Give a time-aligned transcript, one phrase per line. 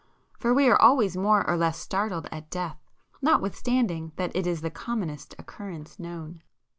[0.39, 2.79] For we are always more or less startled at death
[3.21, 6.41] notwithstanding that it is the commonest occurrence known.